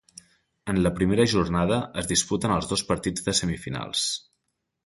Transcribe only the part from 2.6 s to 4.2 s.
dos partits de semifinals.